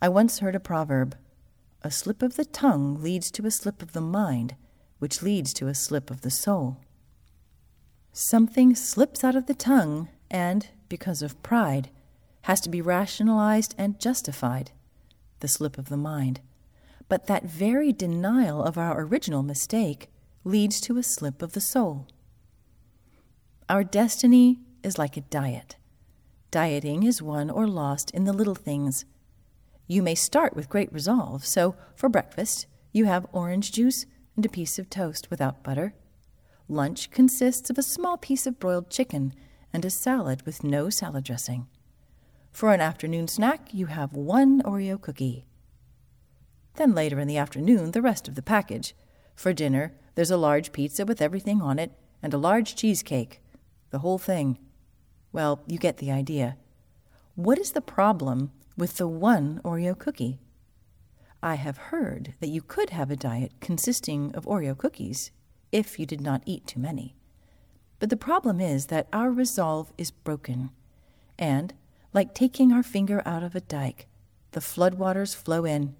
I 0.00 0.08
once 0.08 0.38
heard 0.38 0.54
a 0.54 0.60
proverb 0.60 1.16
A 1.82 1.90
slip 1.90 2.22
of 2.22 2.36
the 2.36 2.44
tongue 2.44 3.02
leads 3.02 3.30
to 3.32 3.46
a 3.46 3.50
slip 3.50 3.82
of 3.82 3.92
the 3.92 4.00
mind, 4.00 4.54
which 5.00 5.22
leads 5.22 5.52
to 5.54 5.66
a 5.66 5.74
slip 5.74 6.10
of 6.10 6.20
the 6.20 6.30
soul. 6.30 6.78
Something 8.12 8.76
slips 8.76 9.24
out 9.24 9.34
of 9.34 9.46
the 9.46 9.54
tongue 9.54 10.08
and, 10.30 10.68
because 10.88 11.20
of 11.20 11.42
pride, 11.42 11.90
has 12.42 12.60
to 12.60 12.68
be 12.68 12.80
rationalized 12.80 13.74
and 13.76 13.98
justified, 13.98 14.70
the 15.40 15.48
slip 15.48 15.78
of 15.78 15.88
the 15.88 15.96
mind. 15.96 16.40
But 17.08 17.26
that 17.26 17.44
very 17.44 17.92
denial 17.92 18.62
of 18.62 18.78
our 18.78 19.00
original 19.00 19.42
mistake 19.42 20.10
leads 20.44 20.80
to 20.82 20.98
a 20.98 21.02
slip 21.02 21.42
of 21.42 21.52
the 21.52 21.60
soul. 21.60 22.08
Our 23.68 23.84
destiny 23.84 24.60
is 24.82 24.98
like 24.98 25.16
a 25.16 25.22
diet. 25.22 25.76
Dieting 26.50 27.02
is 27.02 27.22
won 27.22 27.50
or 27.50 27.66
lost 27.66 28.10
in 28.10 28.24
the 28.24 28.32
little 28.32 28.54
things. 28.54 29.04
You 29.86 30.02
may 30.02 30.14
start 30.14 30.54
with 30.54 30.68
great 30.68 30.92
resolve, 30.92 31.44
so 31.44 31.74
for 31.94 32.08
breakfast, 32.08 32.66
you 32.92 33.06
have 33.06 33.26
orange 33.32 33.72
juice 33.72 34.06
and 34.36 34.44
a 34.46 34.48
piece 34.50 34.78
of 34.78 34.88
toast 34.88 35.30
without 35.30 35.62
butter. 35.62 35.94
Lunch 36.68 37.10
consists 37.10 37.70
of 37.70 37.78
a 37.78 37.82
small 37.82 38.16
piece 38.16 38.46
of 38.46 38.58
broiled 38.58 38.90
chicken 38.90 39.34
and 39.72 39.84
a 39.84 39.90
salad 39.90 40.42
with 40.46 40.64
no 40.64 40.88
salad 40.90 41.24
dressing. 41.24 41.66
For 42.52 42.72
an 42.72 42.80
afternoon 42.80 43.28
snack, 43.28 43.74
you 43.74 43.86
have 43.86 44.12
one 44.12 44.62
Oreo 44.62 45.00
cookie. 45.00 45.44
Then 46.74 46.94
later 46.94 47.20
in 47.20 47.28
the 47.28 47.38
afternoon, 47.38 47.92
the 47.92 48.02
rest 48.02 48.28
of 48.28 48.34
the 48.34 48.42
package. 48.42 48.94
For 49.34 49.52
dinner, 49.52 49.92
there's 50.14 50.30
a 50.30 50.36
large 50.36 50.72
pizza 50.72 51.04
with 51.04 51.22
everything 51.22 51.60
on 51.60 51.78
it 51.78 51.92
and 52.22 52.32
a 52.32 52.38
large 52.38 52.74
cheesecake. 52.74 53.40
The 53.90 54.00
whole 54.00 54.18
thing. 54.18 54.58
Well, 55.32 55.62
you 55.66 55.78
get 55.78 55.98
the 55.98 56.10
idea. 56.10 56.56
What 57.34 57.58
is 57.58 57.72
the 57.72 57.80
problem 57.80 58.52
with 58.76 58.96
the 58.96 59.08
one 59.08 59.60
Oreo 59.64 59.98
cookie? 59.98 60.38
I 61.42 61.56
have 61.56 61.76
heard 61.76 62.34
that 62.40 62.48
you 62.48 62.62
could 62.62 62.90
have 62.90 63.10
a 63.10 63.16
diet 63.16 63.52
consisting 63.60 64.34
of 64.34 64.46
Oreo 64.46 64.76
cookies 64.76 65.30
if 65.70 65.98
you 65.98 66.06
did 66.06 66.20
not 66.20 66.42
eat 66.46 66.66
too 66.66 66.80
many. 66.80 67.14
But 67.98 68.10
the 68.10 68.16
problem 68.16 68.60
is 68.60 68.86
that 68.86 69.08
our 69.12 69.30
resolve 69.30 69.92
is 69.98 70.10
broken, 70.10 70.70
and, 71.38 71.74
like 72.12 72.34
taking 72.34 72.72
our 72.72 72.82
finger 72.82 73.22
out 73.26 73.42
of 73.42 73.54
a 73.54 73.60
dike, 73.60 74.06
the 74.52 74.60
floodwaters 74.60 75.34
flow 75.34 75.64
in. 75.64 75.96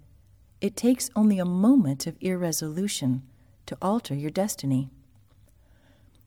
It 0.65 0.75
takes 0.75 1.11
only 1.15 1.37
a 1.37 1.45
moment 1.45 2.07
of 2.07 2.17
irresolution 2.21 3.21
to 3.67 3.77
alter 3.83 4.15
your 4.15 4.31
destiny. 4.31 4.89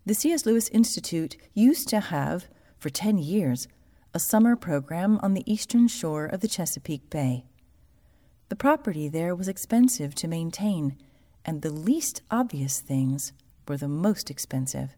The 0.07 0.15
C.S. 0.15 0.47
Lewis 0.47 0.69
Institute 0.69 1.37
used 1.55 1.89
to 1.89 1.99
have, 1.99 2.47
for 2.79 2.89
10 2.89 3.19
years, 3.19 3.67
a 4.15 4.21
summer 4.21 4.55
program 4.55 5.19
on 5.25 5.35
the 5.35 5.43
eastern 5.53 5.89
shore 5.89 6.25
of 6.25 6.39
the 6.39 6.47
Chesapeake 6.47 7.11
Bay. 7.11 7.47
The 8.49 8.55
property 8.55 9.09
there 9.09 9.35
was 9.35 9.49
expensive 9.49 10.15
to 10.15 10.29
maintain, 10.29 10.97
and 11.45 11.63
the 11.63 11.73
least 11.73 12.23
obvious 12.31 12.79
things 12.79 13.33
were 13.67 13.77
the 13.77 13.89
most 13.89 14.31
expensive. 14.31 14.95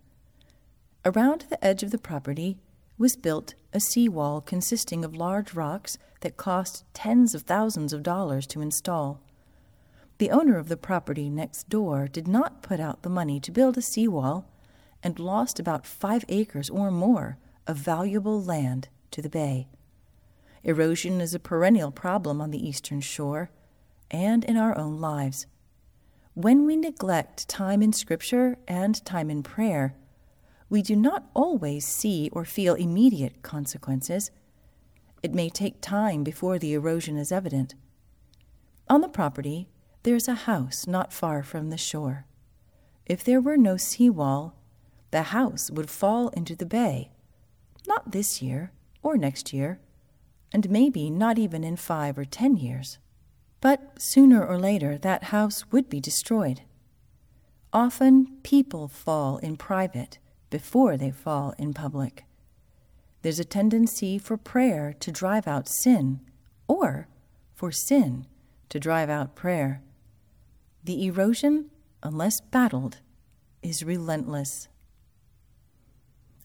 Around 1.02 1.46
the 1.48 1.64
edge 1.64 1.82
of 1.82 1.92
the 1.92 1.96
property 1.96 2.58
was 2.98 3.16
built 3.16 3.54
a 3.72 3.80
seawall 3.80 4.42
consisting 4.42 5.02
of 5.02 5.16
large 5.16 5.54
rocks 5.54 5.96
that 6.20 6.36
cost 6.36 6.84
tens 6.92 7.34
of 7.34 7.44
thousands 7.44 7.94
of 7.94 8.02
dollars 8.02 8.46
to 8.48 8.60
install. 8.60 9.22
The 10.20 10.30
owner 10.30 10.58
of 10.58 10.68
the 10.68 10.76
property 10.76 11.30
next 11.30 11.70
door 11.70 12.06
did 12.06 12.28
not 12.28 12.60
put 12.60 12.78
out 12.78 13.00
the 13.00 13.08
money 13.08 13.40
to 13.40 13.50
build 13.50 13.78
a 13.78 13.80
seawall 13.80 14.44
and 15.02 15.18
lost 15.18 15.58
about 15.58 15.86
five 15.86 16.26
acres 16.28 16.68
or 16.68 16.90
more 16.90 17.38
of 17.66 17.78
valuable 17.78 18.38
land 18.38 18.90
to 19.12 19.22
the 19.22 19.30
bay. 19.30 19.68
Erosion 20.62 21.22
is 21.22 21.32
a 21.32 21.38
perennial 21.38 21.90
problem 21.90 22.38
on 22.42 22.50
the 22.50 22.68
eastern 22.68 23.00
shore 23.00 23.50
and 24.10 24.44
in 24.44 24.58
our 24.58 24.76
own 24.76 25.00
lives. 25.00 25.46
When 26.34 26.66
we 26.66 26.76
neglect 26.76 27.48
time 27.48 27.80
in 27.82 27.94
Scripture 27.94 28.58
and 28.68 29.02
time 29.06 29.30
in 29.30 29.42
prayer, 29.42 29.94
we 30.68 30.82
do 30.82 30.96
not 30.96 31.30
always 31.32 31.86
see 31.86 32.28
or 32.34 32.44
feel 32.44 32.74
immediate 32.74 33.40
consequences. 33.40 34.30
It 35.22 35.32
may 35.32 35.48
take 35.48 35.80
time 35.80 36.24
before 36.24 36.58
the 36.58 36.74
erosion 36.74 37.16
is 37.16 37.32
evident. 37.32 37.74
On 38.86 39.00
the 39.00 39.08
property, 39.08 39.66
there 40.02 40.16
is 40.16 40.28
a 40.28 40.34
house 40.34 40.86
not 40.86 41.12
far 41.12 41.42
from 41.42 41.70
the 41.70 41.76
shore. 41.76 42.26
If 43.06 43.22
there 43.22 43.40
were 43.40 43.56
no 43.56 43.76
seawall, 43.76 44.54
the 45.10 45.24
house 45.24 45.70
would 45.70 45.90
fall 45.90 46.28
into 46.28 46.54
the 46.54 46.66
bay. 46.66 47.10
Not 47.86 48.12
this 48.12 48.40
year 48.40 48.72
or 49.02 49.16
next 49.16 49.52
year, 49.52 49.80
and 50.52 50.70
maybe 50.70 51.10
not 51.10 51.38
even 51.38 51.64
in 51.64 51.76
five 51.76 52.18
or 52.18 52.24
ten 52.24 52.56
years. 52.56 52.98
But 53.60 54.00
sooner 54.00 54.44
or 54.44 54.58
later, 54.58 54.96
that 54.98 55.24
house 55.24 55.70
would 55.70 55.88
be 55.88 56.00
destroyed. 56.00 56.62
Often 57.72 58.38
people 58.42 58.88
fall 58.88 59.36
in 59.38 59.56
private 59.56 60.18
before 60.48 60.96
they 60.96 61.10
fall 61.10 61.54
in 61.58 61.74
public. 61.74 62.24
There's 63.22 63.38
a 63.38 63.44
tendency 63.44 64.18
for 64.18 64.36
prayer 64.36 64.94
to 65.00 65.12
drive 65.12 65.46
out 65.46 65.68
sin, 65.68 66.20
or 66.66 67.08
for 67.54 67.70
sin 67.70 68.26
to 68.70 68.80
drive 68.80 69.10
out 69.10 69.34
prayer. 69.34 69.82
The 70.82 71.06
erosion, 71.06 71.70
unless 72.02 72.40
battled, 72.40 72.98
is 73.62 73.84
relentless. 73.84 74.68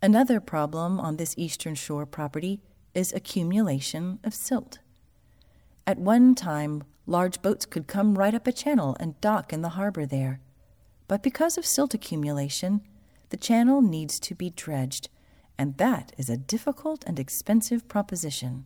Another 0.02 0.40
problem 0.40 1.00
on 1.00 1.16
this 1.16 1.34
eastern 1.38 1.76
shore 1.76 2.06
property 2.06 2.60
is 2.94 3.14
accumulation 3.14 4.20
of 4.24 4.34
silt. 4.34 4.80
At 5.88 5.98
one 5.98 6.36
time, 6.36 6.84
large 7.06 7.42
boats 7.42 7.66
could 7.66 7.88
come 7.88 8.18
right 8.18 8.36
up 8.36 8.46
a 8.46 8.52
channel 8.52 8.98
and 9.00 9.20
dock 9.22 9.54
in 9.54 9.62
the 9.62 9.70
harbor 9.70 10.06
there. 10.06 10.42
But 11.08 11.24
because 11.24 11.58
of 11.58 11.66
silt 11.66 11.94
accumulation, 11.94 12.82
the 13.30 13.38
channel 13.38 13.82
needs 13.82 14.20
to 14.22 14.36
be 14.36 14.50
dredged, 14.50 15.10
and 15.58 15.78
that 15.78 16.12
is 16.18 16.30
a 16.30 16.38
difficult 16.38 17.04
and 17.08 17.20
expensive 17.20 17.88
proposition. 17.88 18.66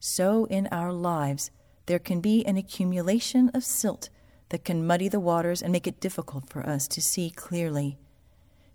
So, 0.00 0.46
in 0.46 0.68
our 0.68 0.92
lives, 0.92 1.50
there 1.86 1.98
can 1.98 2.20
be 2.20 2.44
an 2.46 2.56
accumulation 2.56 3.50
of 3.50 3.64
silt 3.64 4.08
that 4.50 4.64
can 4.64 4.86
muddy 4.86 5.08
the 5.08 5.20
waters 5.20 5.62
and 5.62 5.72
make 5.72 5.86
it 5.86 6.00
difficult 6.00 6.48
for 6.48 6.66
us 6.66 6.86
to 6.88 7.00
see 7.00 7.30
clearly. 7.30 7.98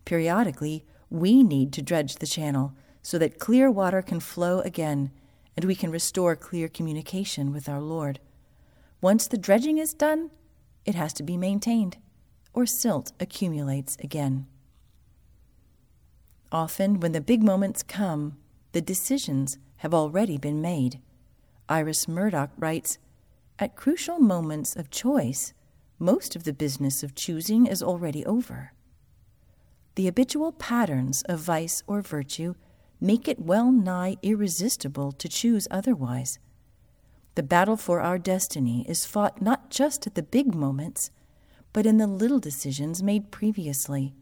Periodically, 0.05 0.83
we 1.09 1.43
need 1.43 1.71
to 1.73 1.81
dredge 1.81 2.15
the 2.15 2.27
channel 2.27 2.73
so 3.01 3.17
that 3.17 3.39
clear 3.39 3.69
water 3.69 4.01
can 4.01 4.19
flow 4.19 4.59
again 4.61 5.11
and 5.55 5.65
we 5.65 5.75
can 5.75 5.91
restore 5.91 6.35
clear 6.35 6.67
communication 6.67 7.51
with 7.51 7.67
our 7.67 7.81
Lord. 7.81 8.19
Once 9.01 9.27
the 9.27 9.37
dredging 9.37 9.77
is 9.77 9.93
done, 9.93 10.31
it 10.85 10.95
has 10.95 11.13
to 11.13 11.23
be 11.23 11.37
maintained, 11.37 11.97
or 12.53 12.65
silt 12.65 13.11
accumulates 13.19 13.97
again. 14.03 14.47
Often, 16.51 16.99
when 16.99 17.11
the 17.11 17.21
big 17.21 17.43
moments 17.43 17.83
come, 17.83 18.37
the 18.71 18.81
decisions 18.81 19.57
have 19.77 19.93
already 19.93 20.37
been 20.37 20.61
made. 20.61 20.99
Iris 21.69 22.07
Murdoch 22.07 22.51
writes 22.57 22.97
At 23.57 23.75
crucial 23.75 24.19
moments 24.19 24.75
of 24.75 24.89
choice, 24.89 25.53
most 26.01 26.35
of 26.35 26.43
the 26.43 26.53
business 26.53 27.03
of 27.03 27.13
choosing 27.13 27.67
is 27.67 27.83
already 27.83 28.25
over. 28.25 28.73
The 29.95 30.05
habitual 30.05 30.51
patterns 30.51 31.21
of 31.23 31.39
vice 31.39 31.83
or 31.85 32.01
virtue 32.01 32.55
make 32.99 33.27
it 33.27 33.39
well 33.39 33.71
nigh 33.71 34.17
irresistible 34.23 35.11
to 35.11 35.29
choose 35.29 35.67
otherwise. 35.69 36.39
The 37.35 37.43
battle 37.43 37.77
for 37.77 38.01
our 38.01 38.17
destiny 38.17 38.83
is 38.89 39.05
fought 39.05 39.41
not 39.41 39.69
just 39.69 40.07
at 40.07 40.15
the 40.15 40.23
big 40.23 40.55
moments, 40.55 41.11
but 41.71 41.85
in 41.85 41.97
the 41.97 42.07
little 42.07 42.39
decisions 42.39 43.03
made 43.03 43.31
previously. 43.31 44.13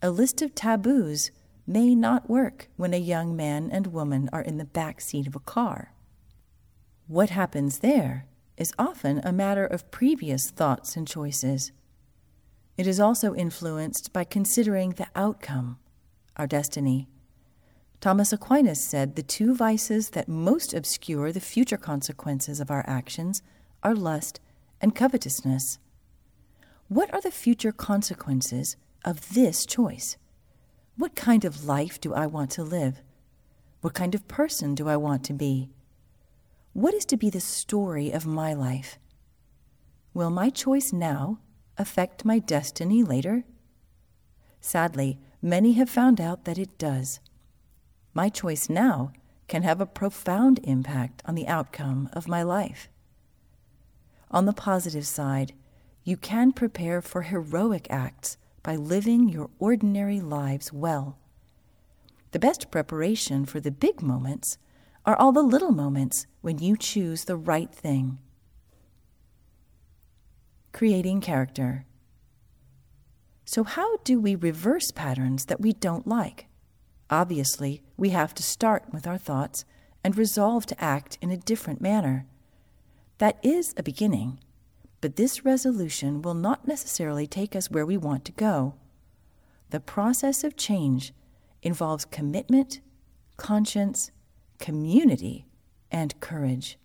A 0.00 0.10
list 0.10 0.40
of 0.42 0.54
taboos 0.54 1.32
may 1.66 1.94
not 1.94 2.30
work 2.30 2.68
when 2.76 2.94
a 2.94 2.98
young 2.98 3.34
man 3.34 3.68
and 3.72 3.88
woman 3.88 4.30
are 4.32 4.42
in 4.42 4.58
the 4.58 4.64
back 4.64 5.00
seat 5.00 5.26
of 5.26 5.34
a 5.34 5.40
car. 5.40 5.92
What 7.08 7.30
happens 7.30 7.80
there 7.80 8.27
is 8.58 8.74
often 8.78 9.20
a 9.24 9.32
matter 9.32 9.64
of 9.64 9.90
previous 9.90 10.50
thoughts 10.50 10.96
and 10.96 11.06
choices. 11.06 11.72
It 12.76 12.86
is 12.86 13.00
also 13.00 13.34
influenced 13.34 14.12
by 14.12 14.24
considering 14.24 14.90
the 14.90 15.06
outcome, 15.14 15.78
our 16.36 16.46
destiny. 16.46 17.08
Thomas 18.00 18.32
Aquinas 18.32 18.84
said 18.84 19.16
the 19.16 19.22
two 19.22 19.54
vices 19.54 20.10
that 20.10 20.28
most 20.28 20.74
obscure 20.74 21.32
the 21.32 21.40
future 21.40 21.76
consequences 21.76 22.60
of 22.60 22.70
our 22.70 22.84
actions 22.86 23.42
are 23.82 23.94
lust 23.94 24.40
and 24.80 24.94
covetousness. 24.94 25.78
What 26.88 27.12
are 27.14 27.20
the 27.20 27.30
future 27.30 27.72
consequences 27.72 28.76
of 29.04 29.34
this 29.34 29.66
choice? 29.66 30.16
What 30.96 31.14
kind 31.14 31.44
of 31.44 31.64
life 31.64 32.00
do 32.00 32.12
I 32.12 32.26
want 32.26 32.50
to 32.52 32.64
live? 32.64 33.02
What 33.80 33.94
kind 33.94 34.14
of 34.14 34.26
person 34.26 34.74
do 34.74 34.88
I 34.88 34.96
want 34.96 35.24
to 35.24 35.32
be? 35.32 35.70
What 36.78 36.94
is 36.94 37.04
to 37.06 37.16
be 37.16 37.28
the 37.28 37.40
story 37.40 38.12
of 38.12 38.24
my 38.24 38.54
life? 38.54 39.00
Will 40.14 40.30
my 40.30 40.48
choice 40.48 40.92
now 40.92 41.40
affect 41.76 42.24
my 42.24 42.38
destiny 42.38 43.02
later? 43.02 43.42
Sadly, 44.60 45.18
many 45.42 45.72
have 45.72 45.90
found 45.90 46.20
out 46.20 46.44
that 46.44 46.56
it 46.56 46.78
does. 46.78 47.18
My 48.14 48.28
choice 48.28 48.68
now 48.70 49.10
can 49.48 49.64
have 49.64 49.80
a 49.80 49.86
profound 49.86 50.60
impact 50.62 51.20
on 51.24 51.34
the 51.34 51.48
outcome 51.48 52.10
of 52.12 52.28
my 52.28 52.44
life. 52.44 52.88
On 54.30 54.46
the 54.46 54.52
positive 54.52 55.04
side, 55.04 55.54
you 56.04 56.16
can 56.16 56.52
prepare 56.52 57.02
for 57.02 57.22
heroic 57.22 57.88
acts 57.90 58.36
by 58.62 58.76
living 58.76 59.28
your 59.28 59.50
ordinary 59.58 60.20
lives 60.20 60.72
well. 60.72 61.18
The 62.30 62.38
best 62.38 62.70
preparation 62.70 63.46
for 63.46 63.58
the 63.58 63.72
big 63.72 64.00
moments 64.00 64.58
are 65.04 65.16
all 65.16 65.32
the 65.32 65.42
little 65.42 65.72
moments 65.72 66.26
when 66.40 66.58
you 66.58 66.76
choose 66.76 67.24
the 67.24 67.36
right 67.36 67.72
thing. 67.72 68.18
Creating 70.72 71.20
character. 71.20 71.86
So, 73.44 73.64
how 73.64 73.96
do 73.98 74.20
we 74.20 74.34
reverse 74.34 74.90
patterns 74.90 75.46
that 75.46 75.60
we 75.60 75.72
don't 75.72 76.06
like? 76.06 76.46
Obviously, 77.10 77.82
we 77.96 78.10
have 78.10 78.34
to 78.34 78.42
start 78.42 78.84
with 78.92 79.06
our 79.06 79.16
thoughts 79.16 79.64
and 80.04 80.16
resolve 80.16 80.66
to 80.66 80.82
act 80.82 81.16
in 81.22 81.30
a 81.30 81.36
different 81.36 81.80
manner. 81.80 82.26
That 83.18 83.38
is 83.42 83.74
a 83.76 83.82
beginning, 83.82 84.38
but 85.00 85.16
this 85.16 85.44
resolution 85.44 86.22
will 86.22 86.34
not 86.34 86.68
necessarily 86.68 87.26
take 87.26 87.56
us 87.56 87.70
where 87.70 87.86
we 87.86 87.96
want 87.96 88.24
to 88.26 88.32
go. 88.32 88.74
The 89.70 89.80
process 89.80 90.44
of 90.44 90.56
change 90.56 91.12
involves 91.62 92.04
commitment, 92.04 92.80
conscience, 93.36 94.10
community, 94.58 95.46
and 95.90 96.18
courage. 96.20 96.78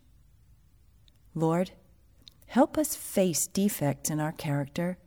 Lord, 1.36 1.72
help 2.48 2.78
us 2.78 2.96
face 2.96 3.48
defects 3.48 4.10
in 4.10 4.20
our 4.20 4.32
character 4.32 4.98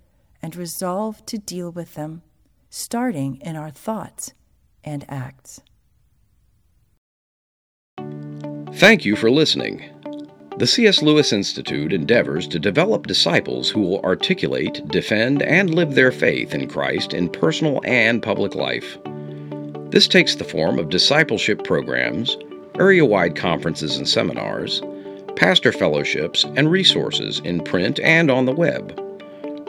and 0.42 0.55
resolve 0.55 1.24
to 1.26 1.38
deal 1.38 1.70
with 1.70 1.94
them, 1.94 2.22
starting 2.68 3.37
in 3.40 3.57
our 3.57 3.70
thoughts 3.70 4.33
and 4.85 5.05
acts. 5.09 5.61
Thank 8.74 9.05
you 9.05 9.16
for 9.16 9.31
listening. 9.31 9.83
The 10.59 10.66
C.S. 10.66 11.02
Lewis 11.02 11.33
Institute 11.33 11.92
endeavors 11.92 12.48
to 12.48 12.59
develop 12.59 13.07
disciples 13.07 13.68
who 13.68 13.81
will 13.81 14.00
articulate, 14.00 14.87
defend, 14.88 15.42
and 15.42 15.74
live 15.74 15.94
their 15.94 16.11
faith 16.11 16.55
in 16.55 16.66
Christ 16.68 17.12
in 17.12 17.29
personal 17.29 17.81
and 17.85 18.22
public 18.22 18.55
life. 18.55 18.98
This 19.90 20.09
takes 20.09 20.35
the 20.35 20.44
form 20.44 20.79
of 20.79 20.88
discipleship 20.88 21.62
programs, 21.62 22.37
area 22.80 23.04
wide 23.04 23.36
conferences 23.36 23.96
and 23.96 24.08
seminars, 24.08 24.82
pastor 25.36 25.70
fellowships, 25.72 26.44
and 26.56 26.70
resources 26.70 27.40
in 27.40 27.62
print 27.62 28.00
and 28.00 28.30
on 28.30 28.46
the 28.46 28.52
web. 28.52 28.98